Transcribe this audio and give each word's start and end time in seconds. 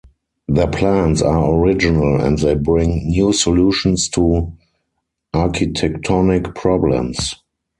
Their 0.47 0.65
plans 0.65 1.21
are 1.21 1.53
original 1.53 2.19
and 2.19 2.39
they 2.39 2.55
bring 2.55 3.07
new 3.07 3.33
solutions 3.33 4.09
to 4.09 4.51
architectonic 5.31 6.55
problems. 6.55 7.35